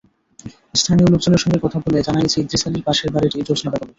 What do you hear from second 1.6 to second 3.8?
কথা বলে জানা গেছে, ইদ্রিস আলীর পাশের বাড়িটি জোসনা